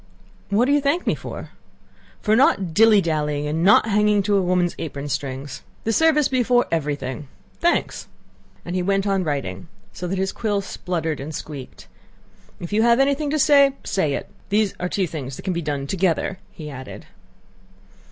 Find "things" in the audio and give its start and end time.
15.05-15.39